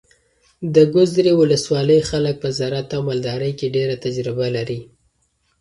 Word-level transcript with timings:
د 0.75 0.77
ګذرې 0.93 1.33
ولسوالۍ 1.41 1.99
خلک 2.09 2.35
په 2.43 2.49
زراعت 2.57 2.89
او 2.95 3.01
مالدارۍ 3.09 3.51
کې 3.59 3.67
ډېره 3.75 3.95
تجربه 4.05 4.47
لري. 4.55 4.79